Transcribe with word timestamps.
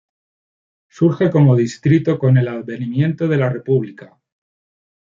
Surge 0.89 1.29
como 1.29 1.55
distrito 1.55 2.17
con 2.17 2.35
el 2.39 2.47
advenimiento 2.47 3.27
de 3.27 3.37
la 3.37 3.49
república. 3.51 4.17